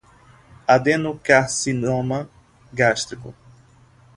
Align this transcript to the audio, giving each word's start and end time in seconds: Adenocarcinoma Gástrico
Adenocarcinoma 0.65 2.27
Gástrico 2.73 3.35